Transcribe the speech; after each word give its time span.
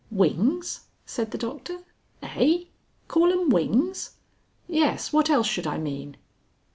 "Wings!" 0.09 0.87
said 1.05 1.29
the 1.29 1.37
Doctor. 1.37 1.83
"Eigh? 2.23 2.69
Call 3.07 3.31
'em 3.31 3.51
wings! 3.51 4.15
Yes 4.67 5.13
what 5.13 5.29
else 5.29 5.45
should 5.45 5.67
I 5.67 5.77
mean?" 5.77 6.17